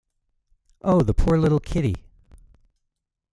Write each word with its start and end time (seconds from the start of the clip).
Oh, 0.81 1.03
the 1.03 1.13
poor 1.13 1.37
little 1.37 1.59
kitty! 1.59 1.93